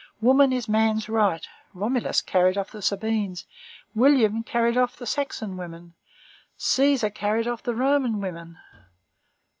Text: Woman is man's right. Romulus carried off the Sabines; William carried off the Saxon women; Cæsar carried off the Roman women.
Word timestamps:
Woman 0.19 0.51
is 0.51 0.67
man's 0.67 1.07
right. 1.07 1.45
Romulus 1.75 2.21
carried 2.21 2.57
off 2.57 2.71
the 2.71 2.81
Sabines; 2.81 3.45
William 3.93 4.41
carried 4.41 4.75
off 4.75 4.95
the 4.97 5.05
Saxon 5.05 5.57
women; 5.57 5.93
Cæsar 6.57 7.13
carried 7.13 7.47
off 7.47 7.61
the 7.61 7.75
Roman 7.75 8.19
women. 8.19 8.57